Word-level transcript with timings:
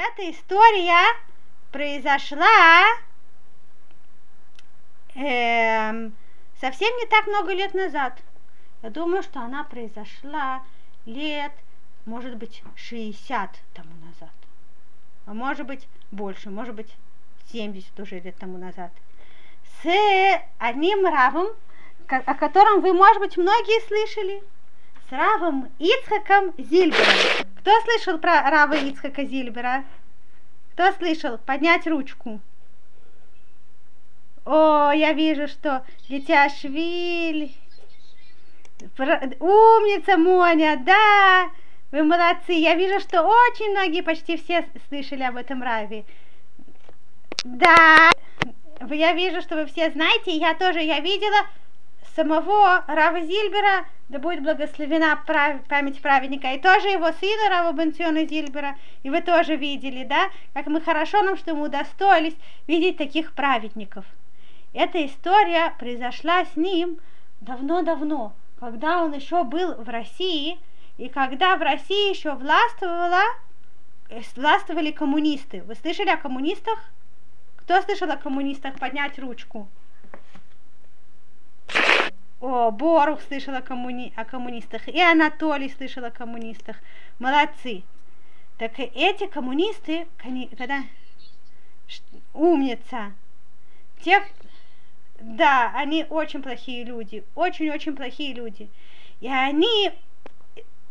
эта 0.00 0.30
история 0.30 1.04
произошла 1.72 2.84
эм, 5.14 6.14
совсем 6.60 6.96
не 6.96 7.06
так 7.06 7.26
много 7.26 7.52
лет 7.52 7.74
назад. 7.74 8.18
Я 8.82 8.90
думаю, 8.90 9.22
что 9.22 9.40
она 9.40 9.64
произошла 9.64 10.62
лет, 11.04 11.52
может 12.06 12.36
быть, 12.36 12.62
60 12.76 13.50
тому 13.74 13.94
назад. 14.06 14.34
А 15.26 15.34
может 15.34 15.66
быть, 15.66 15.86
больше, 16.10 16.50
может 16.50 16.74
быть, 16.74 16.94
70 17.52 18.00
уже 18.00 18.20
лет 18.20 18.36
тому 18.38 18.56
назад. 18.56 18.90
С 19.82 20.40
одним 20.58 21.04
равом, 21.06 21.48
о 22.08 22.34
котором 22.34 22.80
вы, 22.80 22.94
может 22.94 23.18
быть, 23.18 23.36
многие 23.36 23.86
слышали. 23.86 24.42
С 25.08 25.12
равом 25.12 25.70
Ицхаком 25.78 26.54
Зильбером. 26.56 27.49
Кто 27.60 27.78
слышал 27.82 28.18
про 28.18 28.40
рава 28.50 28.72
Ицхака 28.72 29.22
Зильбера? 29.22 29.84
Кто 30.72 30.92
слышал? 30.92 31.36
Поднять 31.36 31.86
ручку. 31.86 32.40
О, 34.46 34.90
я 34.92 35.12
вижу, 35.12 35.46
что 35.46 35.84
дитя 36.08 36.48
Швиль. 36.48 37.54
Умница, 38.98 40.16
Моня, 40.16 40.80
да, 40.86 41.50
вы 41.92 42.02
молодцы. 42.02 42.52
Я 42.52 42.76
вижу, 42.76 42.98
что 42.98 43.24
очень 43.24 43.72
многие, 43.72 44.02
почти 44.02 44.38
все 44.38 44.66
слышали 44.88 45.22
об 45.22 45.36
этом 45.36 45.62
Раве. 45.62 46.06
Да, 47.44 48.10
я 48.88 49.12
вижу, 49.12 49.42
что 49.42 49.56
вы 49.56 49.66
все 49.66 49.90
знаете, 49.90 50.30
я 50.30 50.54
тоже, 50.54 50.80
я 50.80 51.00
видела 51.00 51.46
самого 52.16 52.84
Рава 52.86 53.20
Зильбера, 53.20 53.84
да 54.10 54.18
будет 54.18 54.42
благословена 54.42 55.14
прав... 55.24 55.62
память 55.68 56.02
праведника, 56.02 56.52
и 56.52 56.58
тоже 56.58 56.88
его 56.88 57.12
сына 57.12 57.48
Рава 57.48 57.72
Бенциона 57.72 58.26
Зильбера, 58.26 58.76
и 59.04 59.10
вы 59.10 59.20
тоже 59.22 59.54
видели, 59.54 60.04
да, 60.04 60.30
как 60.52 60.66
мы 60.66 60.80
хорошо 60.80 61.22
нам, 61.22 61.36
что 61.36 61.54
мы 61.54 61.66
удостоились 61.66 62.34
видеть 62.66 62.96
таких 62.96 63.32
праведников. 63.32 64.04
Эта 64.74 65.06
история 65.06 65.74
произошла 65.78 66.44
с 66.44 66.56
ним 66.56 66.98
давно-давно, 67.40 68.32
когда 68.58 69.04
он 69.04 69.12
еще 69.12 69.44
был 69.44 69.74
в 69.76 69.88
России, 69.88 70.58
и 70.98 71.08
когда 71.08 71.56
в 71.56 71.62
России 71.62 72.10
еще 72.10 72.34
властвовала, 72.34 73.22
э, 74.08 74.22
властвовали 74.34 74.90
коммунисты. 74.90 75.62
Вы 75.62 75.76
слышали 75.76 76.08
о 76.08 76.16
коммунистах? 76.16 76.80
Кто 77.58 77.80
слышал 77.82 78.10
о 78.10 78.16
коммунистах? 78.16 78.76
Поднять 78.80 79.20
ручку. 79.20 79.68
Борух 82.72 83.20
слышал 83.22 83.54
о, 83.54 83.62
коммуни... 83.62 84.12
о 84.16 84.24
коммунистах, 84.24 84.88
и 84.88 85.00
Анатолий 85.00 85.70
слышал 85.70 86.04
о 86.04 86.10
коммунистах. 86.10 86.76
Молодцы. 87.18 87.82
Так 88.58 88.78
эти 88.78 89.26
коммунисты, 89.26 90.06
когда 90.58 90.82
умница, 92.34 93.12
те, 94.04 94.22
да, 95.20 95.72
они 95.74 96.04
очень 96.08 96.42
плохие 96.42 96.84
люди, 96.84 97.24
очень-очень 97.34 97.96
плохие 97.96 98.34
люди. 98.34 98.68
И 99.20 99.28
они 99.28 99.92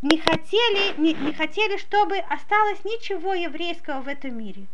не 0.02 0.17
хотели, 0.17 0.99
не, 0.99 1.13
не 1.13 1.33
хотели, 1.33 1.77
чтобы 1.77 2.17
осталось 2.17 2.83
ничего 2.85 3.33
еврейского 3.33 4.02
в 4.02 4.07
этом 4.07 4.37
мире. 4.37 4.65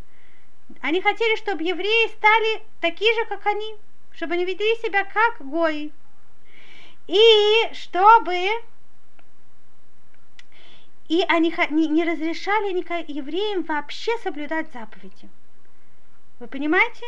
Они 0.82 1.02
хотели, 1.02 1.36
чтобы 1.38 1.64
евреи 1.64 2.08
стали 2.16 2.62
такие 2.82 3.14
же, 3.16 3.26
как 3.26 3.46
они, 3.46 3.76
чтобы 4.12 4.34
они 4.36 4.46
вели 4.46 4.76
себя 4.82 5.04
как 5.04 5.46
гои. 5.48 5.92
И 7.08 7.70
чтобы 7.74 8.50
и 11.08 11.24
они 11.28 11.54
не, 11.70 12.04
разрешали 12.04 12.74
евреям 13.12 13.64
вообще 13.64 14.12
соблюдать 14.24 14.72
заповеди. 14.74 15.30
Вы 16.40 16.48
понимаете? 16.48 17.06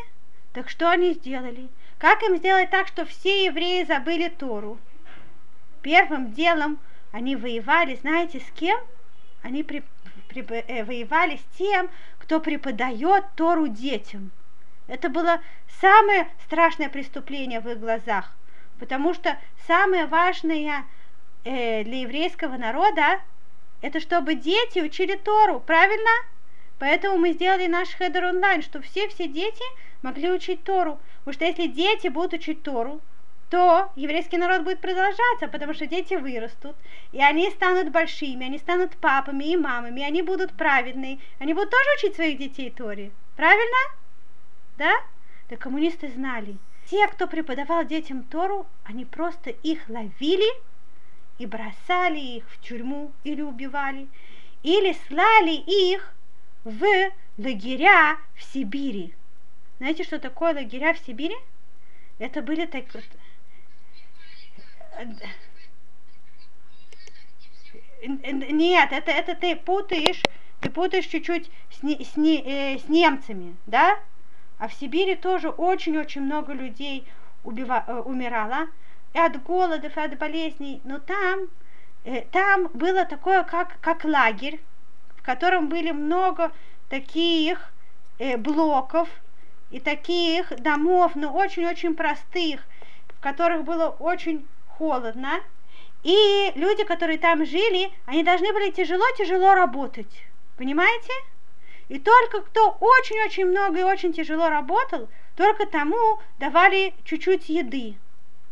Так 0.53 0.69
что 0.69 0.89
они 0.89 1.13
сделали? 1.13 1.67
Как 1.97 2.21
им 2.21 2.37
сделать 2.37 2.69
так, 2.69 2.87
что 2.87 3.05
все 3.05 3.45
евреи 3.45 3.83
забыли 3.83 4.29
Тору? 4.29 4.77
Первым 5.81 6.31
делом 6.33 6.79
они 7.11 7.35
воевали, 7.35 7.95
знаете, 7.95 8.39
с 8.39 8.51
кем? 8.51 8.79
Они 9.41 9.63
при, 9.63 9.83
при, 10.27 10.43
э, 10.43 10.83
воевали 10.83 11.37
с 11.37 11.57
тем, 11.57 11.89
кто 12.19 12.39
преподает 12.39 13.25
Тору 13.35 13.67
детям. 13.67 14.31
Это 14.87 15.09
было 15.09 15.41
самое 15.81 16.27
страшное 16.45 16.89
преступление 16.89 17.61
в 17.61 17.67
их 17.67 17.79
глазах, 17.79 18.31
потому 18.79 19.13
что 19.13 19.37
самое 19.67 20.05
важное 20.05 20.85
э, 21.43 21.83
для 21.83 22.01
еврейского 22.01 22.57
народа 22.57 23.19
это 23.81 23.99
чтобы 23.99 24.35
дети 24.35 24.79
учили 24.79 25.15
Тору, 25.15 25.59
правильно? 25.59 26.09
Поэтому 26.79 27.17
мы 27.17 27.33
сделали 27.33 27.67
наш 27.67 27.89
хедер 27.89 28.25
онлайн, 28.25 28.61
чтобы 28.61 28.85
все-все 28.85 29.27
дети 29.27 29.63
могли 30.01 30.31
учить 30.31 30.63
Тору. 30.63 30.99
Потому 31.19 31.33
что 31.33 31.45
если 31.45 31.67
дети 31.67 32.07
будут 32.07 32.33
учить 32.33 32.63
Тору, 32.63 33.01
то 33.49 33.91
еврейский 33.95 34.37
народ 34.37 34.63
будет 34.63 34.79
продолжаться, 34.79 35.47
потому 35.47 35.73
что 35.73 35.85
дети 35.85 36.15
вырастут, 36.15 36.75
и 37.13 37.21
они 37.21 37.49
станут 37.51 37.91
большими, 37.91 38.45
они 38.45 38.57
станут 38.57 38.97
папами 38.97 39.45
и 39.45 39.57
мамами, 39.57 40.03
они 40.03 40.21
будут 40.21 40.51
праведные, 40.53 41.19
они 41.39 41.53
будут 41.53 41.69
тоже 41.69 41.89
учить 41.97 42.15
своих 42.15 42.37
детей 42.37 42.69
Торе. 42.71 43.11
Правильно? 43.37 43.77
Да? 44.77 44.91
Да 45.49 45.55
коммунисты 45.55 46.09
знали. 46.09 46.57
Те, 46.89 47.05
кто 47.07 47.27
преподавал 47.27 47.85
детям 47.85 48.23
Тору, 48.23 48.65
они 48.85 49.03
просто 49.03 49.49
их 49.49 49.89
ловили 49.89 50.49
и 51.37 51.45
бросали 51.45 52.19
их 52.19 52.49
в 52.49 52.61
тюрьму 52.61 53.11
или 53.25 53.41
убивали, 53.41 54.07
или 54.63 54.95
слали 55.07 55.51
их 55.51 56.13
в 56.63 56.85
лагеря 57.37 58.17
в 58.35 58.43
Сибири. 58.43 59.13
Знаете, 59.79 60.05
что 60.05 60.17
такое 60.17 60.53
лагеря 60.53 60.93
в 60.93 60.99
Сибири? 60.99 61.35
Это 62.19 62.41
были 62.41 62.65
так... 62.65 62.85
Нет, 68.01 68.91
это, 68.93 69.11
это 69.11 69.35
ты 69.35 69.55
путаешь, 69.57 70.21
ты 70.61 70.69
путаешь 70.69 71.05
чуть-чуть 71.05 71.51
с, 71.69 71.83
не, 71.83 72.03
с, 72.03 72.15
не, 72.15 72.41
э, 72.41 72.79
с 72.79 72.87
немцами, 72.87 73.57
да? 73.65 73.99
А 74.59 74.67
в 74.67 74.73
Сибири 74.73 75.15
тоже 75.15 75.49
очень-очень 75.49 76.21
много 76.21 76.53
людей 76.53 77.07
убива, 77.43 77.83
э, 77.87 77.99
умирало 77.99 78.67
и 79.13 79.19
от 79.19 79.41
голода, 79.43 79.87
и 79.87 79.99
от 79.99 80.17
болезней. 80.17 80.81
Но 80.83 80.99
там, 80.99 81.47
э, 82.05 82.21
там 82.31 82.67
было 82.73 83.05
такое, 83.05 83.43
как, 83.43 83.79
как 83.81 84.03
лагерь, 84.03 84.59
в 85.15 85.21
котором 85.21 85.69
были 85.69 85.91
много 85.91 86.51
таких 86.89 87.71
э, 88.17 88.37
блоков 88.37 89.09
и 89.69 89.79
таких 89.79 90.49
домов, 90.61 91.11
но 91.15 91.31
очень-очень 91.31 91.95
простых, 91.95 92.61
в 93.09 93.19
которых 93.21 93.63
было 93.63 93.89
очень 93.89 94.47
холодно. 94.67 95.41
И 96.03 96.51
люди, 96.55 96.83
которые 96.83 97.19
там 97.19 97.45
жили, 97.45 97.91
они 98.05 98.23
должны 98.23 98.53
были 98.53 98.71
тяжело-тяжело 98.71 99.53
работать. 99.53 100.23
Понимаете? 100.57 101.11
И 101.89 101.99
только 101.99 102.41
кто 102.41 102.71
очень-очень 102.79 103.45
много 103.45 103.79
и 103.79 103.83
очень 103.83 104.11
тяжело 104.11 104.49
работал, 104.49 105.07
только 105.35 105.65
тому 105.65 106.19
давали 106.37 106.93
чуть-чуть 107.05 107.47
еды. 107.47 107.95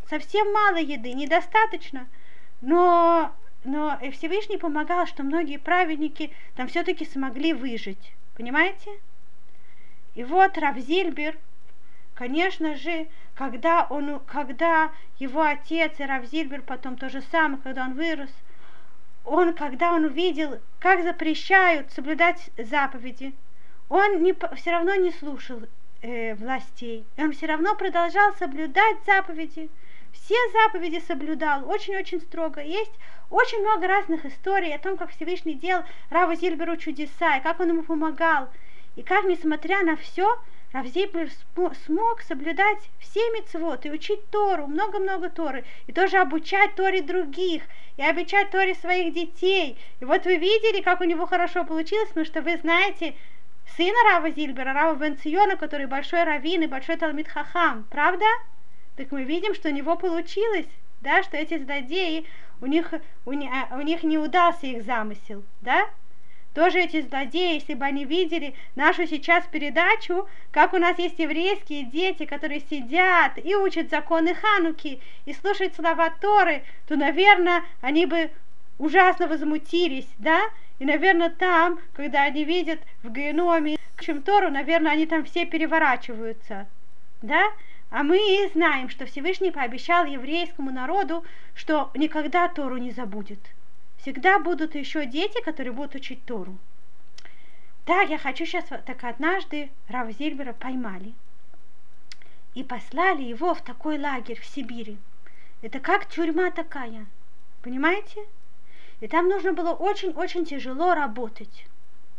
Совсем 0.09 0.53
мало 0.53 0.77
еды, 0.77 1.13
недостаточно. 1.13 2.07
Но, 2.61 3.33
но 3.63 3.99
Всевышний 4.13 4.57
помогал, 4.57 5.05
что 5.05 5.23
многие 5.23 5.57
праведники 5.57 6.31
там 6.55 6.67
все-таки 6.67 7.05
смогли 7.05 7.53
выжить. 7.53 8.13
Понимаете? 8.35 8.91
И 10.13 10.23
вот 10.23 10.57
Равзильбер, 10.57 11.37
конечно 12.13 12.75
же, 12.77 13.07
когда, 13.35 13.85
он, 13.89 14.19
когда 14.21 14.91
его 15.19 15.41
отец 15.41 15.99
и 15.99 16.05
Равзильбер 16.05 16.61
потом 16.61 16.95
то 16.95 17.09
же 17.09 17.21
самое, 17.31 17.61
когда 17.61 17.83
он 17.83 17.95
вырос, 17.95 18.31
он, 19.25 19.53
когда 19.53 19.93
он 19.93 20.05
увидел, 20.05 20.59
как 20.79 21.03
запрещают 21.03 21.91
соблюдать 21.91 22.49
заповеди, 22.57 23.33
он 23.89 24.23
не, 24.23 24.35
все 24.55 24.71
равно 24.71 24.95
не 24.95 25.11
слушал 25.11 25.61
э, 26.01 26.35
властей. 26.35 27.05
Он 27.17 27.31
все 27.31 27.47
равно 27.47 27.75
продолжал 27.75 28.33
соблюдать 28.35 28.97
заповеди. 29.05 29.69
Все 30.11 30.35
заповеди 30.53 31.01
соблюдал 31.05 31.69
очень-очень 31.69 32.21
строго. 32.21 32.61
Есть 32.61 32.93
очень 33.29 33.61
много 33.61 33.87
разных 33.87 34.25
историй 34.25 34.73
о 34.73 34.79
том, 34.79 34.97
как 34.97 35.11
Всевышний 35.11 35.55
делал 35.55 35.83
Рава 36.09 36.35
Зильберу 36.35 36.77
чудеса, 36.77 37.37
и 37.37 37.43
как 37.43 37.59
он 37.59 37.69
ему 37.69 37.83
помогал, 37.83 38.49
и 38.95 39.03
как, 39.03 39.25
несмотря 39.25 39.83
на 39.83 39.95
все, 39.97 40.39
Равзейбер 40.75 41.29
смог 41.85 42.21
соблюдать 42.23 42.89
все 42.99 43.21
мецвод 43.31 43.85
и 43.85 43.91
учить 43.91 44.29
Тору, 44.29 44.67
много-много 44.67 45.29
Торы, 45.29 45.63
и 45.87 45.93
тоже 45.93 46.17
обучать 46.17 46.75
Торе 46.75 47.01
других, 47.01 47.63
и 47.95 48.03
обучать 48.03 48.51
Торе 48.51 48.75
своих 48.75 49.13
детей. 49.13 49.77
И 50.01 50.03
вот 50.03 50.25
вы 50.25 50.35
видели, 50.35 50.81
как 50.81 50.99
у 50.99 51.05
него 51.05 51.27
хорошо 51.27 51.63
получилось, 51.63 52.09
потому 52.09 52.25
что 52.25 52.41
вы 52.41 52.57
знаете 52.57 53.15
сына 53.77 53.95
Рава 54.11 54.31
Зильбера, 54.31 54.73
Рава 54.73 54.95
Бенциона, 54.95 55.55
который 55.55 55.85
большой 55.85 56.25
раввин 56.25 56.63
и 56.63 56.67
большой 56.67 56.97
Талмит 56.97 57.29
Хахам, 57.29 57.85
правда? 57.89 58.25
Так 58.97 59.13
мы 59.13 59.23
видим, 59.23 59.55
что 59.55 59.69
у 59.69 59.71
него 59.71 59.95
получилось, 59.95 60.67
да, 60.99 61.23
что 61.23 61.37
эти 61.37 61.57
злодеи, 61.57 62.25
у 62.59 62.65
них, 62.65 62.93
у, 63.25 63.29
у 63.29 63.81
них 63.81 64.03
не 64.03 64.17
удался 64.17 64.67
их 64.67 64.83
замысел, 64.83 65.41
да? 65.61 65.87
Тоже 66.55 66.79
эти 66.79 67.01
злодеи, 67.01 67.55
если 67.55 67.73
бы 67.73 67.85
они 67.85 68.05
видели 68.05 68.55
нашу 68.75 69.05
сейчас 69.05 69.45
передачу, 69.45 70.27
как 70.51 70.73
у 70.73 70.77
нас 70.77 70.97
есть 70.97 71.19
еврейские 71.19 71.83
дети, 71.83 72.25
которые 72.25 72.61
сидят 72.61 73.37
и 73.37 73.55
учат 73.55 73.89
законы 73.89 74.33
Хануки, 74.33 75.01
и 75.25 75.33
слушают 75.33 75.75
слова 75.75 76.09
Торы, 76.09 76.63
то, 76.87 76.95
наверное, 76.95 77.63
они 77.81 78.05
бы 78.05 78.31
ужасно 78.79 79.27
возмутились, 79.27 80.07
да? 80.17 80.41
И, 80.79 80.85
наверное, 80.85 81.29
там, 81.29 81.79
когда 81.93 82.23
они 82.23 82.45
видят 82.45 82.79
в 83.03 83.11
геноме 83.11 83.77
чем 83.99 84.21
Тору, 84.21 84.49
наверное, 84.49 84.93
они 84.93 85.05
там 85.05 85.25
все 85.25 85.45
переворачиваются, 85.45 86.67
да? 87.21 87.51
А 87.91 88.03
мы 88.03 88.49
знаем, 88.53 88.89
что 88.89 89.05
Всевышний 89.05 89.51
пообещал 89.51 90.05
еврейскому 90.05 90.71
народу, 90.71 91.23
что 91.53 91.91
никогда 91.95 92.47
Тору 92.47 92.77
не 92.77 92.91
забудет. 92.91 93.39
Всегда 94.05 94.37
будут 94.37 94.75
еще 94.75 95.07
дети, 95.07 95.41
которые 95.41 95.73
будут 95.73 95.95
учить 95.95 96.23
Тору. 96.25 96.59
Да, 97.87 98.01
я 98.01 98.19
хочу 98.19 98.45
сейчас, 98.45 98.65
так 98.65 99.03
однажды 99.03 99.71
Рав 99.87 100.11
Зильбера 100.11 100.53
поймали 100.53 101.15
и 102.53 102.63
послали 102.63 103.23
его 103.23 103.55
в 103.55 103.63
такой 103.63 103.97
лагерь 103.97 104.39
в 104.39 104.45
Сибири. 104.45 104.99
Это 105.63 105.79
как 105.79 106.07
тюрьма 106.07 106.51
такая, 106.51 107.07
понимаете? 107.63 108.27
И 108.99 109.07
там 109.07 109.27
нужно 109.27 109.53
было 109.53 109.71
очень-очень 109.71 110.45
тяжело 110.45 110.93
работать. 110.93 111.65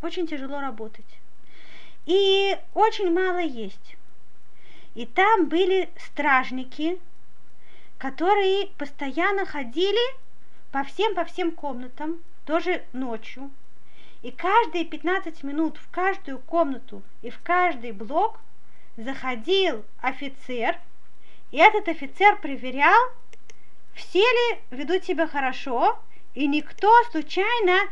Очень 0.02 0.26
тяжело 0.26 0.60
работать. 0.60 1.20
И 2.04 2.58
очень 2.74 3.12
мало 3.12 3.38
есть. 3.38 3.96
И 4.96 5.06
там 5.06 5.46
были 5.46 5.88
стражники, 5.98 6.98
которые 7.96 8.70
постоянно 8.76 9.46
ходили 9.46 10.25
по 10.72 10.84
всем, 10.84 11.14
по 11.14 11.24
всем 11.24 11.52
комнатам, 11.52 12.22
тоже 12.44 12.84
ночью. 12.92 13.50
И 14.22 14.30
каждые 14.30 14.84
15 14.84 15.42
минут 15.42 15.76
в 15.76 15.90
каждую 15.90 16.38
комнату 16.38 17.02
и 17.22 17.30
в 17.30 17.40
каждый 17.42 17.92
блок 17.92 18.40
заходил 18.96 19.84
офицер, 20.00 20.78
и 21.50 21.58
этот 21.58 21.88
офицер 21.88 22.36
проверял, 22.40 22.98
все 23.94 24.20
ли 24.20 24.58
ведут 24.70 25.04
себя 25.04 25.26
хорошо, 25.26 25.98
и 26.34 26.46
никто 26.46 26.90
случайно 27.10 27.88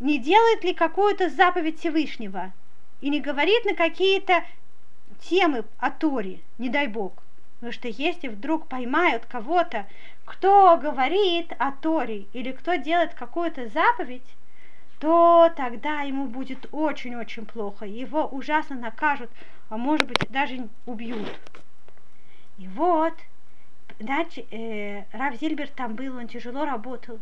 не 0.00 0.18
делает 0.18 0.62
ли 0.64 0.74
какую-то 0.74 1.30
заповедь 1.30 1.80
Всевышнего, 1.80 2.52
и 3.00 3.08
не 3.08 3.20
говорит 3.20 3.64
на 3.64 3.74
какие-то 3.74 4.44
темы 5.20 5.64
о 5.78 5.90
Торе, 5.90 6.40
не 6.58 6.68
дай 6.68 6.86
Бог. 6.86 7.12
Потому 7.58 7.72
что 7.72 7.88
если 7.88 8.28
вдруг 8.28 8.68
поймают 8.68 9.26
кого-то, 9.26 9.86
кто 10.24 10.76
говорит 10.76 11.52
о 11.58 11.72
Торе 11.72 12.26
или 12.32 12.52
кто 12.52 12.76
делает 12.76 13.14
какую-то 13.14 13.68
заповедь, 13.68 14.36
то 15.00 15.52
тогда 15.56 16.02
ему 16.02 16.26
будет 16.26 16.66
очень-очень 16.70 17.46
плохо. 17.46 17.84
Его 17.84 18.26
ужасно 18.26 18.76
накажут, 18.76 19.30
а 19.70 19.76
может 19.76 20.06
быть 20.06 20.18
даже 20.28 20.68
убьют. 20.86 21.28
И 22.58 22.68
вот, 22.68 23.14
значит, 23.98 24.46
э, 24.52 25.04
Рав 25.12 25.36
Зильбер 25.36 25.68
там 25.68 25.94
был, 25.94 26.16
он 26.16 26.28
тяжело 26.28 26.64
работал. 26.64 27.18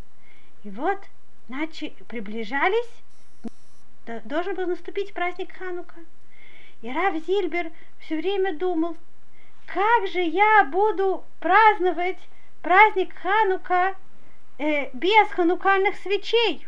И 0.65 0.71
вот, 0.71 0.99
значит, 1.49 1.94
приближались, 2.09 2.91
должен 4.25 4.55
был 4.55 4.67
наступить 4.67 5.15
праздник 5.15 5.53
Ханука. 5.53 6.00
И 6.83 6.91
Рав 6.93 7.15
Зильбер 7.27 7.73
все 8.00 8.17
время 8.17 8.55
думал, 8.56 8.97
как 9.67 10.09
же 10.09 10.21
я 10.21 10.65
буду 10.65 11.25
праздновать 11.41 12.19
праздник 12.63 13.15
Ханука 13.15 13.95
э, 14.59 14.91
без 14.93 15.29
ханукальных 15.29 15.97
свечей? 15.97 16.67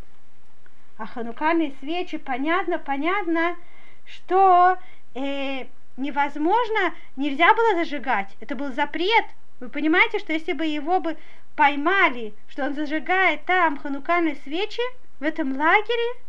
А 0.98 1.06
ханукальные 1.06 1.74
свечи, 1.80 2.18
понятно, 2.18 2.78
понятно, 2.78 3.56
что 4.04 4.76
э, 5.14 5.66
невозможно, 5.96 6.94
нельзя 7.16 7.54
было 7.54 7.76
зажигать. 7.76 8.36
Это 8.40 8.56
был 8.56 8.72
запрет. 8.72 9.24
Вы 9.60 9.68
понимаете, 9.68 10.18
что 10.18 10.32
если 10.32 10.52
бы 10.52 10.66
его 10.66 11.00
бы 11.00 11.16
поймали, 11.56 12.34
что 12.48 12.64
он 12.64 12.74
зажигает 12.74 13.44
там 13.44 13.78
ханукальные 13.78 14.36
свечи 14.44 14.82
в 15.20 15.22
этом 15.22 15.56
лагере, 15.56 16.20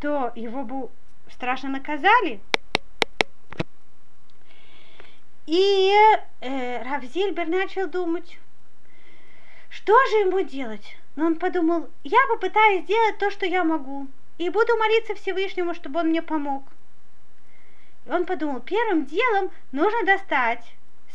то 0.00 0.32
его 0.34 0.62
бы 0.62 0.88
страшно 1.30 1.68
наказали. 1.70 2.40
И 5.46 5.92
э, 6.40 6.82
Равзильбер 6.82 7.46
начал 7.46 7.86
думать, 7.86 8.36
что 9.70 9.94
же 10.06 10.16
ему 10.16 10.40
делать? 10.40 10.96
Но 11.14 11.26
он 11.26 11.36
подумал, 11.36 11.88
я 12.02 12.18
попытаюсь 12.28 12.82
сделать 12.82 13.18
то, 13.18 13.30
что 13.30 13.46
я 13.46 13.62
могу, 13.62 14.08
и 14.38 14.48
буду 14.50 14.76
молиться 14.76 15.14
Всевышнему, 15.14 15.72
чтобы 15.74 16.00
он 16.00 16.08
мне 16.08 16.20
помог. 16.20 16.64
И 18.06 18.10
он 18.10 18.26
подумал, 18.26 18.60
первым 18.60 19.06
делом 19.06 19.52
нужно 19.70 20.04
достать 20.04 20.64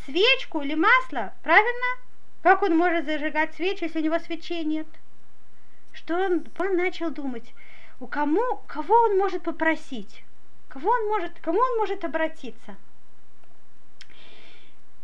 свечку 0.06 0.62
или 0.62 0.76
масло, 0.76 1.34
правильно? 1.44 1.98
Как 2.42 2.62
он 2.62 2.78
может 2.78 3.06
зажигать 3.06 3.54
свечи, 3.56 3.84
если 3.84 4.00
у 4.00 4.04
него 4.04 4.18
свечей 4.20 4.64
нет? 4.64 4.88
Что 5.92 6.16
он, 6.16 6.46
он 6.58 6.78
начал 6.78 7.12
думать, 7.12 7.54
у 8.00 8.08
кому, 8.08 8.62
кого 8.66 8.96
он 8.96 9.18
может 9.18 9.44
попросить, 9.44 10.24
кого 10.70 10.90
он 10.90 11.08
может, 11.10 11.34
кому 11.42 11.60
он 11.60 11.78
может 11.80 12.06
обратиться– 12.06 12.78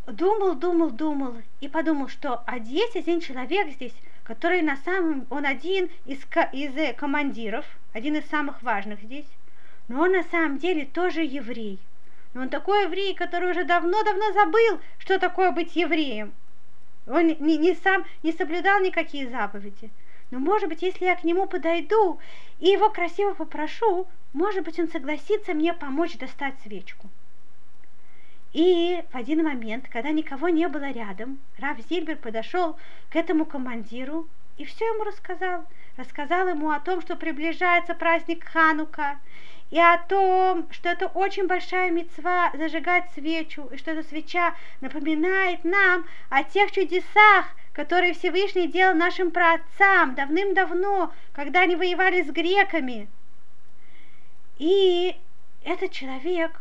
думал, 0.07 0.55
думал, 0.55 0.91
думал 0.91 1.35
и 1.59 1.67
подумал, 1.67 2.07
что 2.07 2.41
а 2.45 2.57
есть 2.57 2.95
один 2.95 3.19
человек 3.19 3.69
здесь, 3.69 3.93
который 4.23 4.61
на 4.61 4.77
самом, 4.77 5.27
он 5.29 5.45
один 5.45 5.89
из, 6.05 6.19
из 6.53 6.75
э, 6.77 6.93
командиров, 6.93 7.65
один 7.93 8.15
из 8.15 8.25
самых 8.27 8.63
важных 8.63 9.01
здесь, 9.01 9.27
но 9.87 10.01
он 10.01 10.13
на 10.13 10.23
самом 10.23 10.57
деле 10.57 10.85
тоже 10.85 11.23
еврей. 11.23 11.79
Но 12.33 12.41
он 12.41 12.49
такой 12.49 12.83
еврей, 12.83 13.15
который 13.15 13.51
уже 13.51 13.63
давно-давно 13.63 14.31
забыл, 14.33 14.79
что 14.97 15.19
такое 15.19 15.51
быть 15.51 15.75
евреем. 15.75 16.33
Он 17.07 17.27
не, 17.27 17.57
не 17.57 17.73
сам 17.75 18.05
не 18.23 18.31
соблюдал 18.31 18.81
никакие 18.81 19.29
заповеди. 19.29 19.89
Но, 20.29 20.39
может 20.39 20.67
быть, 20.67 20.81
если 20.81 21.05
я 21.05 21.15
к 21.15 21.23
нему 21.23 21.47
подойду 21.47 22.19
и 22.59 22.67
его 22.67 22.89
красиво 22.89 23.33
попрошу, 23.33 24.07
может 24.33 24.63
быть, 24.65 24.77
он 24.77 24.89
согласится 24.89 25.53
мне 25.53 25.73
помочь 25.73 26.17
достать 26.17 26.55
свечку. 26.63 27.09
И 28.57 29.03
в 29.11 29.15
один 29.15 29.43
момент, 29.43 29.85
когда 29.87 30.09
никого 30.09 30.49
не 30.49 30.67
было 30.67 30.89
рядом, 30.89 31.37
Раф 31.59 31.77
Зильбер 31.87 32.15
подошел 32.15 32.75
к 33.11 33.15
этому 33.15 33.45
командиру 33.45 34.27
и 34.57 34.65
все 34.65 34.83
ему 34.83 35.03
рассказал. 35.03 35.63
Рассказал 35.95 36.47
ему 36.47 36.71
о 36.71 36.79
том, 36.79 37.01
что 37.01 37.15
приближается 37.15 37.93
праздник 37.93 38.45
Ханука, 38.45 39.19
и 39.69 39.79
о 39.79 39.99
том, 39.99 40.67
что 40.71 40.89
это 40.89 41.05
очень 41.05 41.45
большая 41.45 41.91
мецва 41.91 42.51
зажигать 42.55 43.11
свечу, 43.13 43.67
и 43.67 43.77
что 43.77 43.91
эта 43.91 44.01
свеча 44.01 44.55
напоминает 44.81 45.63
нам 45.63 46.05
о 46.29 46.43
тех 46.43 46.71
чудесах, 46.71 47.45
которые 47.73 48.15
Всевышний 48.15 48.67
делал 48.67 48.95
нашим 48.95 49.29
праотцам 49.29 50.15
давным-давно, 50.15 51.13
когда 51.31 51.61
они 51.61 51.75
воевали 51.75 52.23
с 52.23 52.31
греками. 52.31 53.07
И 54.57 55.15
этот 55.63 55.91
человек, 55.91 56.59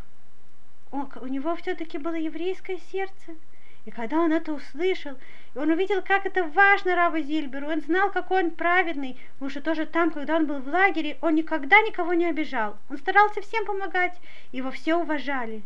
он, 0.90 1.10
у 1.20 1.26
него 1.26 1.56
все-таки 1.56 1.98
было 1.98 2.14
еврейское 2.14 2.78
сердце. 2.90 3.36
И 3.84 3.90
когда 3.92 4.18
он 4.18 4.32
это 4.32 4.52
услышал, 4.52 5.16
и 5.54 5.58
он 5.58 5.70
увидел, 5.70 6.02
как 6.02 6.26
это 6.26 6.42
важно 6.44 6.96
Раву 6.96 7.18
Зильберу, 7.18 7.68
он 7.68 7.80
знал, 7.80 8.10
какой 8.10 8.42
он 8.42 8.50
праведный, 8.50 9.16
потому 9.34 9.50
что 9.50 9.60
тоже 9.60 9.86
там, 9.86 10.10
когда 10.10 10.36
он 10.36 10.46
был 10.46 10.58
в 10.58 10.66
лагере, 10.66 11.18
он 11.20 11.36
никогда 11.36 11.80
никого 11.82 12.12
не 12.14 12.26
обижал. 12.26 12.76
Он 12.90 12.98
старался 12.98 13.40
всем 13.42 13.64
помогать, 13.64 14.18
его 14.50 14.72
все 14.72 14.96
уважали. 14.96 15.62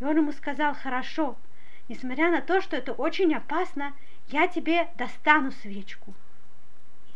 И 0.00 0.04
он 0.04 0.16
ему 0.18 0.32
сказал, 0.32 0.74
хорошо, 0.74 1.36
несмотря 1.88 2.30
на 2.30 2.42
то, 2.42 2.60
что 2.60 2.76
это 2.76 2.92
очень 2.92 3.34
опасно, 3.34 3.94
я 4.28 4.46
тебе 4.46 4.88
достану 4.98 5.50
свечку. 5.50 6.12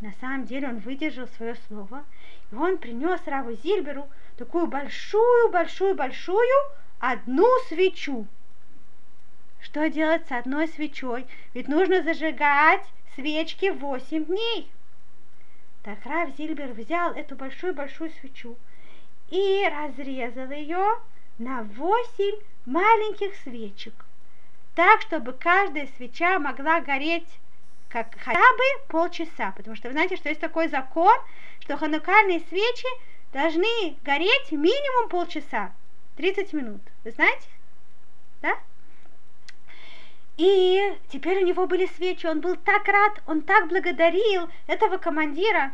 И 0.00 0.06
на 0.06 0.12
самом 0.20 0.44
деле 0.46 0.68
он 0.68 0.78
выдержал 0.78 1.26
свое 1.36 1.56
слово, 1.66 2.04
и 2.50 2.54
он 2.54 2.78
принес 2.78 3.20
Раву 3.26 3.52
Зильберу 3.52 4.08
такую 4.38 4.66
большую-большую-большую 4.66 6.38
одну 6.98 7.46
свечу. 7.68 8.26
Что 9.60 9.88
делать 9.88 10.26
с 10.28 10.32
одной 10.32 10.68
свечой? 10.68 11.26
Ведь 11.54 11.68
нужно 11.68 12.02
зажигать 12.02 12.84
свечки 13.14 13.70
восемь 13.70 14.24
дней. 14.24 14.70
Так 15.82 16.04
Рав 16.04 16.30
Зильбер 16.36 16.72
взял 16.72 17.12
эту 17.12 17.34
большую-большую 17.34 18.10
свечу 18.20 18.56
и 19.30 19.68
разрезал 19.68 20.50
ее 20.50 21.00
на 21.38 21.62
восемь 21.62 22.40
маленьких 22.66 23.34
свечек, 23.36 23.94
так, 24.74 25.00
чтобы 25.02 25.32
каждая 25.32 25.88
свеча 25.96 26.38
могла 26.38 26.80
гореть 26.80 27.28
как 27.88 28.14
хотя 28.18 28.38
бы 28.38 28.86
полчаса, 28.88 29.52
потому 29.56 29.76
что 29.76 29.88
вы 29.88 29.92
знаете, 29.92 30.16
что 30.16 30.28
есть 30.28 30.40
такой 30.40 30.68
закон, 30.68 31.14
что 31.60 31.76
ханукальные 31.76 32.40
свечи 32.48 32.88
должны 33.32 33.96
гореть 34.02 34.52
минимум 34.52 35.08
полчаса. 35.08 35.72
30 36.18 36.52
минут. 36.52 36.80
Вы 37.04 37.12
знаете? 37.12 37.48
Да? 38.42 38.58
И 40.36 40.96
теперь 41.10 41.42
у 41.42 41.46
него 41.46 41.68
были 41.68 41.86
свечи, 41.86 42.26
он 42.26 42.40
был 42.40 42.56
так 42.56 42.86
рад, 42.88 43.22
он 43.26 43.42
так 43.42 43.68
благодарил 43.68 44.48
этого 44.66 44.98
командира. 44.98 45.72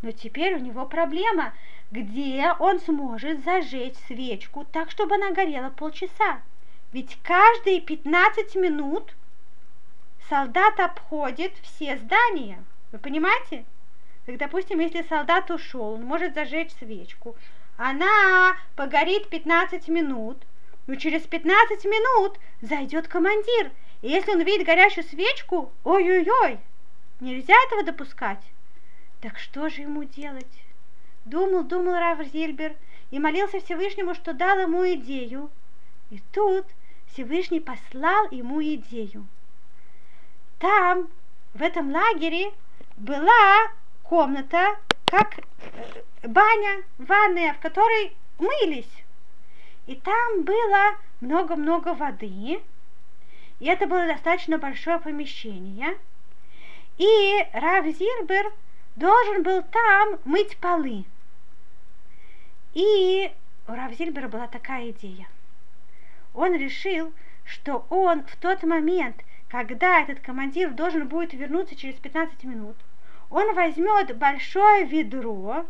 Но 0.00 0.10
теперь 0.10 0.54
у 0.54 0.58
него 0.58 0.86
проблема, 0.86 1.52
где 1.90 2.52
он 2.58 2.80
сможет 2.80 3.44
зажечь 3.44 3.96
свечку 4.06 4.64
так, 4.72 4.90
чтобы 4.90 5.16
она 5.16 5.32
горела 5.32 5.68
полчаса. 5.68 6.40
Ведь 6.92 7.18
каждые 7.22 7.82
15 7.82 8.54
минут 8.56 9.14
солдат 10.30 10.80
обходит 10.80 11.52
все 11.62 11.98
здания. 11.98 12.64
Вы 12.90 12.98
понимаете? 12.98 13.66
Так, 14.24 14.38
допустим, 14.38 14.80
если 14.80 15.02
солдат 15.02 15.50
ушел, 15.50 15.94
он 15.94 16.04
может 16.04 16.32
зажечь 16.32 16.72
свечку. 16.72 17.36
Она 17.76 18.56
погорит 18.76 19.28
15 19.28 19.88
минут, 19.88 20.38
но 20.86 20.94
через 20.94 21.22
15 21.22 21.84
минут 21.84 22.38
зайдет 22.60 23.08
командир. 23.08 23.72
И 24.02 24.08
если 24.08 24.32
он 24.32 24.42
видит 24.42 24.66
горящую 24.66 25.04
свечку, 25.04 25.72
ой-ой-ой, 25.82 26.60
нельзя 27.20 27.54
этого 27.66 27.82
допускать. 27.82 28.42
Так 29.20 29.38
что 29.38 29.68
же 29.68 29.82
ему 29.82 30.04
делать? 30.04 30.46
Думал, 31.24 31.64
думал 31.64 31.94
Рав 31.94 32.22
Зильбер 32.26 32.76
и 33.10 33.18
молился 33.18 33.60
Всевышнему, 33.60 34.14
что 34.14 34.34
дал 34.34 34.58
ему 34.58 34.86
идею. 34.94 35.50
И 36.10 36.20
тут 36.32 36.66
Всевышний 37.12 37.60
послал 37.60 38.28
ему 38.30 38.62
идею. 38.62 39.26
Там, 40.58 41.08
в 41.54 41.62
этом 41.62 41.90
лагере, 41.90 42.52
была 42.96 43.72
комната, 44.02 44.76
как 45.14 45.38
э, 45.38 46.28
баня, 46.28 46.82
ванная, 46.98 47.54
в 47.54 47.60
которой 47.60 48.16
мылись. 48.38 48.90
И 49.86 49.94
там 49.94 50.42
было 50.42 50.96
много-много 51.20 51.94
воды, 51.94 52.60
и 53.60 53.66
это 53.66 53.86
было 53.86 54.06
достаточно 54.06 54.58
большое 54.58 54.98
помещение. 54.98 55.96
И 56.98 57.46
Рав 57.52 57.86
Зильбер 57.86 58.52
должен 58.96 59.44
был 59.44 59.62
там 59.62 60.18
мыть 60.24 60.56
полы. 60.56 61.04
И 62.72 63.32
у 63.68 63.72
Равзильбера 63.72 64.28
была 64.28 64.48
такая 64.48 64.90
идея. 64.90 65.28
Он 66.34 66.56
решил, 66.56 67.12
что 67.44 67.86
он 67.88 68.24
в 68.24 68.36
тот 68.36 68.64
момент, 68.64 69.16
когда 69.48 70.00
этот 70.02 70.18
командир 70.18 70.70
должен 70.70 71.06
будет 71.06 71.34
вернуться 71.34 71.76
через 71.76 71.94
15 72.00 72.42
минут, 72.44 72.76
он 73.34 73.52
возьмет 73.52 74.16
большое 74.16 74.84
ведро 74.84 75.66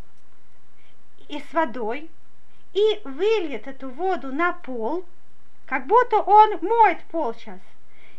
и 1.28 1.40
с 1.40 1.54
водой 1.54 2.10
и 2.74 3.00
выльет 3.04 3.66
эту 3.66 3.88
воду 3.88 4.30
на 4.34 4.52
пол, 4.52 5.06
как 5.64 5.86
будто 5.86 6.18
он 6.18 6.58
моет 6.60 7.02
пол 7.04 7.32
сейчас. 7.32 7.60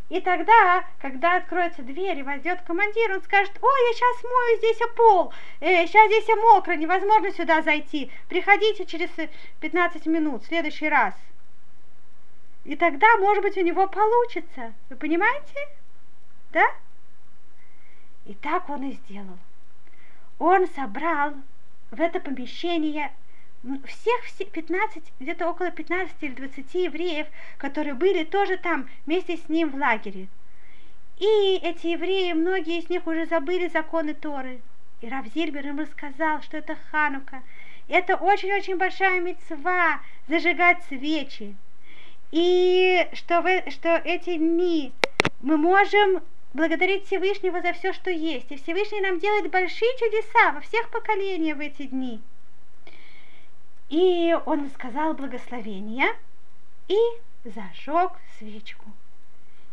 И 0.09 0.19
тогда, 0.19 0.83
когда 0.99 1.37
откроется 1.37 1.83
дверь 1.83 2.17
и 2.17 2.23
войдет 2.23 2.61
командир, 2.65 3.11
он 3.11 3.21
скажет, 3.21 3.51
ой, 3.61 3.87
я 3.87 3.93
сейчас 3.93 4.23
мою 4.23 4.57
здесь 4.57 4.79
пол, 4.95 5.33
э, 5.59 5.85
сейчас 5.85 6.07
здесь 6.07 6.35
мокро, 6.37 6.73
невозможно 6.73 7.31
сюда 7.31 7.61
зайти, 7.61 8.11
приходите 8.27 8.87
через 8.87 9.11
15 9.59 10.07
минут, 10.07 10.41
в 10.41 10.47
следующий 10.47 10.89
раз. 10.89 11.13
И 12.63 12.75
тогда, 12.75 13.17
может 13.17 13.43
быть, 13.43 13.57
у 13.57 13.61
него 13.61 13.87
получится. 13.87 14.73
Вы 14.89 14.95
понимаете? 14.95 15.67
Да? 16.51 16.65
И 18.25 18.34
так 18.34 18.70
он 18.70 18.89
и 18.89 18.94
сделал. 18.94 19.38
Он 20.39 20.67
собрал 20.67 21.34
в 21.91 22.01
это 22.01 22.20
помещение 22.20 23.12
всех 23.86 24.51
15, 24.51 25.03
где-то 25.20 25.50
около 25.50 25.72
15 25.72 26.15
или 26.22 26.34
20 26.34 26.74
евреев, 26.75 27.27
которые 27.58 27.94
были 27.94 28.24
тоже 28.24 28.58
там 28.58 28.89
вместе 29.05 29.38
с 29.38 29.50
ним 29.50 29.70
в 29.70 29.75
лагере. 29.75 30.27
И 31.17 31.60
эти 31.63 31.88
евреи, 31.88 32.34
многие 32.34 32.79
из 32.79 32.89
них 32.89 33.08
уже 33.08 33.25
забыли 33.25 33.67
законы 33.70 34.13
Торы. 34.13 34.60
И 35.01 35.10
Рав 35.10 35.25
Зильбер 35.27 35.65
им 35.67 35.79
рассказал, 35.79 36.41
что 36.41 36.58
это 36.58 36.77
Ханука. 36.91 37.41
Это 37.88 38.15
очень-очень 38.15 38.77
большая 38.77 39.22
мецва 39.22 40.01
зажигать 40.27 40.84
свечи. 40.89 41.55
И 42.32 43.08
что, 43.13 43.41
вы, 43.41 43.63
что 43.70 43.96
эти 44.03 44.38
дни 44.38 44.91
мы 45.41 45.58
можем 45.58 46.22
благодарить 46.55 47.05
Всевышнего 47.05 47.62
за 47.62 47.74
все, 47.74 47.93
что 47.93 48.09
есть. 48.09 48.51
И 48.51 48.55
Всевышний 48.55 49.01
нам 49.01 49.19
делает 49.19 49.51
большие 49.51 49.91
чудеса 50.00 50.53
во 50.53 50.62
всех 50.62 50.89
поколениях 50.89 51.57
в 51.57 51.59
эти 51.59 51.83
дни. 51.83 52.21
И 53.89 54.35
он 54.45 54.69
сказал 54.71 55.13
благословение 55.13 56.07
и 56.88 56.97
зажег 57.43 58.13
свечку. 58.39 58.85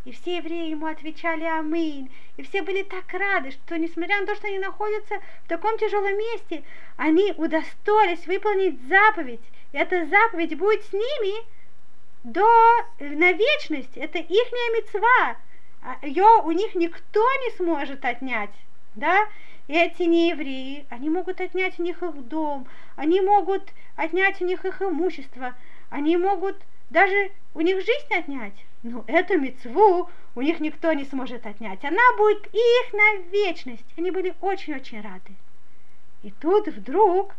И 0.04 0.10
все 0.10 0.38
евреи 0.38 0.70
ему 0.70 0.86
отвечали 0.86 1.44
«Аминь». 1.44 2.10
И 2.36 2.42
все 2.42 2.62
были 2.62 2.82
так 2.82 3.04
рады, 3.12 3.52
что, 3.52 3.78
несмотря 3.78 4.20
на 4.20 4.26
то, 4.26 4.34
что 4.34 4.48
они 4.48 4.58
находятся 4.58 5.20
в 5.44 5.48
таком 5.48 5.78
тяжелом 5.78 6.18
месте, 6.18 6.64
они 6.96 7.32
удостоились 7.36 8.26
выполнить 8.26 8.82
заповедь. 8.88 9.40
И 9.72 9.78
эта 9.78 10.04
заповедь 10.06 10.58
будет 10.58 10.84
с 10.84 10.92
ними 10.92 11.46
до, 12.24 12.44
на 12.98 13.32
вечность. 13.32 13.96
Это 13.96 14.18
их 14.18 14.28
мецва. 14.28 15.36
Ее 16.02 16.42
у 16.44 16.52
них 16.52 16.74
никто 16.74 17.20
не 17.44 17.56
сможет 17.56 18.04
отнять. 18.04 18.50
Да? 18.94 19.26
эти 19.68 20.02
неевреи, 20.02 20.86
они 20.90 21.08
могут 21.08 21.40
отнять 21.40 21.78
у 21.78 21.82
них 21.82 22.02
их 22.02 22.28
дом, 22.28 22.66
они 22.96 23.20
могут 23.20 23.72
отнять 23.96 24.40
у 24.40 24.44
них 24.44 24.64
их 24.64 24.82
имущество, 24.82 25.54
они 25.88 26.16
могут 26.16 26.56
даже 26.90 27.30
у 27.54 27.60
них 27.60 27.76
жизнь 27.76 28.14
отнять. 28.14 28.54
Но 28.82 29.04
эту 29.06 29.38
мецву 29.38 30.10
у 30.34 30.42
них 30.42 30.60
никто 30.60 30.92
не 30.92 31.04
сможет 31.04 31.46
отнять. 31.46 31.84
Она 31.84 32.02
будет 32.18 32.46
их 32.52 32.92
на 32.92 33.16
вечность. 33.30 33.86
Они 33.96 34.10
были 34.10 34.34
очень-очень 34.40 35.00
рады. 35.00 35.36
И 36.22 36.30
тут 36.32 36.66
вдруг 36.68 37.34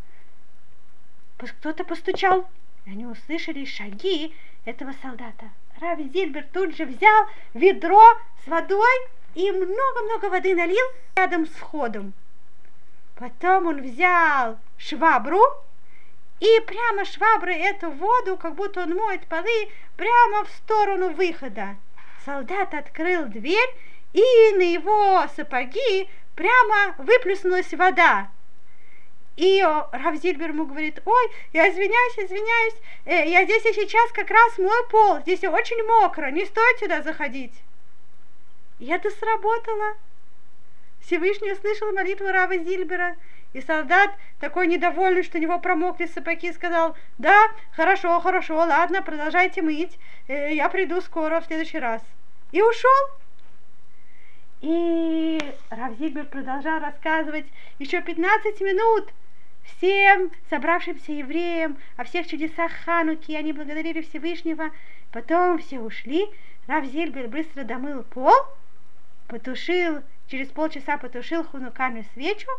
кто-то 1.38 1.84
постучал, 1.84 2.48
и 2.86 2.92
они 2.92 3.06
услышали 3.06 3.66
шаги 3.66 4.34
этого 4.64 4.94
солдата. 5.02 5.50
Рави 5.84 6.08
Зильбер 6.08 6.46
тут 6.54 6.76
же 6.78 6.86
взял 6.86 7.28
ведро 7.54 8.02
с 8.46 8.48
водой 8.48 9.08
и 9.36 9.52
много-много 9.52 10.30
воды 10.30 10.56
налил 10.56 10.86
рядом 11.18 11.46
с 11.46 11.50
входом. 11.50 12.14
Потом 13.16 13.68
он 13.68 13.82
взял 13.82 14.58
швабру 14.78 15.42
и 16.40 16.62
прямо 16.66 17.04
шваброй 17.04 17.58
эту 17.58 17.90
воду, 17.90 18.38
как 18.38 18.56
будто 18.56 18.84
он 18.84 18.96
моет 18.96 19.28
полы, 19.28 19.70
прямо 19.98 20.46
в 20.46 20.50
сторону 20.52 21.10
выхода. 21.10 21.76
Солдат 22.24 22.74
открыл 22.74 23.26
дверь, 23.26 23.76
и 24.14 24.56
на 24.56 24.64
его 24.64 25.26
сапоги 25.36 26.10
прямо 26.36 26.96
выплеснулась 26.98 27.74
вода. 27.74 28.30
И 29.36 29.64
Равзильбер 29.92 30.50
ему 30.50 30.68
говорит, 30.68 31.02
ой, 31.06 31.32
я 31.54 31.70
извиняюсь, 31.70 32.20
извиняюсь, 32.20 32.76
э, 33.06 33.30
я 33.30 33.44
здесь 33.46 33.64
сейчас 33.64 34.12
как 34.12 34.30
раз 34.30 34.58
мой 34.60 34.88
пол, 34.90 35.20
здесь 35.22 35.44
очень 35.44 35.84
мокро, 35.84 36.30
не 36.30 36.46
стоит 36.46 36.80
сюда 36.80 37.02
заходить. 37.02 37.54
И 38.80 38.88
это 38.88 39.10
сработало. 39.10 39.96
Всевышний 41.02 41.52
услышал 41.52 41.92
молитву 41.92 42.28
Рава 42.28 42.58
Зильбера, 42.58 43.16
и 43.54 43.62
солдат, 43.62 44.12
такой 44.40 44.68
недовольный, 44.68 45.24
что 45.24 45.38
у 45.38 45.42
него 45.42 45.60
промокли 45.60 46.06
сапоги, 46.06 46.52
сказал, 46.54 46.96
да, 47.18 47.50
хорошо, 47.76 48.20
хорошо, 48.20 48.58
ладно, 48.58 49.02
продолжайте 49.02 49.64
мыть, 49.64 49.98
э, 50.28 50.54
я 50.54 50.70
приду 50.70 51.02
скоро, 51.02 51.42
в 51.42 51.46
следующий 51.46 51.80
раз. 51.80 52.02
И 52.52 52.62
ушел. 52.62 52.90
И 54.62 55.40
Рав 55.72 55.98
Зильбер 55.98 56.26
продолжал 56.26 56.80
рассказывать 56.80 57.46
еще 57.80 58.02
15 58.02 58.62
минут 58.62 59.12
всем 59.64 60.32
собравшимся 60.50 61.12
евреям 61.12 61.78
о 61.98 62.04
всех 62.04 62.28
чудесах 62.28 62.72
Хануки, 62.86 63.34
они 63.34 63.54
благодарили 63.54 64.02
Всевышнего. 64.02 64.72
Потом 65.12 65.60
все 65.60 65.80
ушли, 65.80 66.28
Рав 66.68 66.86
Зильбер 66.86 67.28
быстро 67.28 67.64
домыл 67.64 68.04
пол, 68.04 68.34
потушил 69.28 70.02
через 70.28 70.48
полчаса 70.50 70.98
потушил 70.98 71.44
хунукальную 71.44 72.06
свечу, 72.14 72.50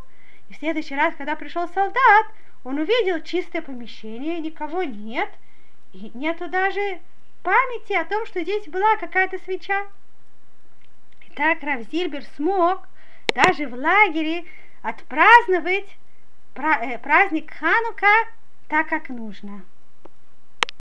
и 0.49 0.55
в 0.55 0.57
следующий 0.57 0.95
раз, 0.95 1.15
когда 1.17 1.35
пришел 1.35 1.69
солдат, 1.69 2.27
он 2.63 2.79
увидел 2.79 3.21
чистое 3.23 3.63
помещение, 3.63 4.39
никого 4.41 4.83
нет, 4.83 5.29
и 5.93 6.11
нету 6.15 6.49
даже 6.49 7.01
памяти 7.43 7.95
о 7.95 8.05
том, 8.05 8.27
что 8.27 8.43
здесь 8.43 8.69
была 8.69 8.97
какая-то 8.97 9.39
свеча. 9.39 9.87
И 11.27 11.31
так 11.35 11.63
Равзильбер 11.63 12.25
смог 12.37 12.87
даже 13.35 13.67
в 13.67 13.75
лагере 13.75 14.45
отпраздновать 14.83 15.87
праздник 16.55 17.53
Ханука 17.53 18.29
так, 18.69 18.89
как 18.89 19.09
нужно. 19.09 19.63